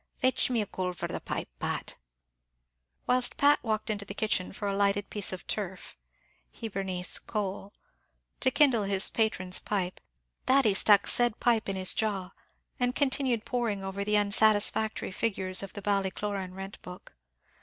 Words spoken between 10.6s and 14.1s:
stuck the said pipe in his jaw, and continued poring over